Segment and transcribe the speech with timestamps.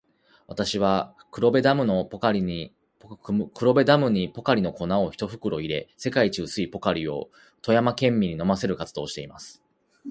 [0.47, 2.71] 私は、黒部ダムにポカリの
[4.73, 7.29] 粉を一袋入れ、世界一薄いポカリを
[7.61, 9.61] 富山県民に飲ませる活動をしています。